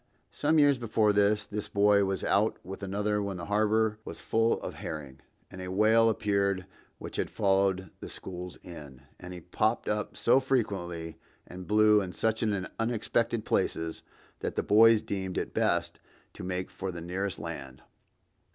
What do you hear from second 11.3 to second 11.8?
and